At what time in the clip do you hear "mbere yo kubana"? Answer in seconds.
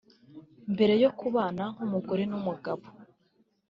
0.73-1.63